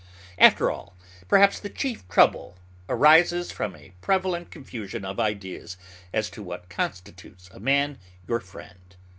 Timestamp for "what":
6.41-6.69